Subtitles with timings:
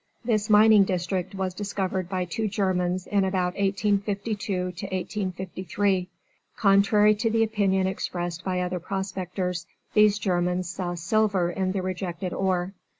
[0.25, 4.71] This mining district was discovered by two Germans in about 1852
[5.67, 6.09] 3.
[6.57, 12.33] Contrary to the opinion expressed by other prospectors, these Germans saw silver in the rejected
[12.33, 12.73] ore.